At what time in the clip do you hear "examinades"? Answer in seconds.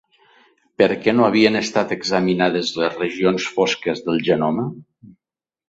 1.97-2.73